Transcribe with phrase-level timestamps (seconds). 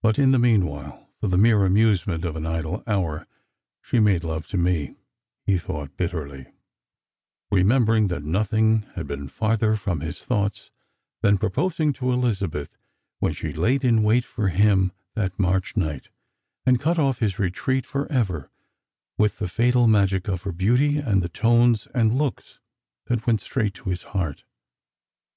[0.00, 3.26] But in the mean while, for the mere amuse ment of an idle hour,
[3.82, 4.94] she made love to me,"
[5.44, 6.52] he thought bitterly,
[7.50, 10.70] remembering that nothing had been farther from his thoughts
[11.20, 12.78] than proposing to Elizabeth
[13.18, 16.10] when she laid in wait for him that March night,
[16.64, 18.52] and cut ojT his retreat for ever
[19.18, 22.60] with the fatal magic of her beauty, and the tones and looks
[23.06, 24.44] that went straight to his heart.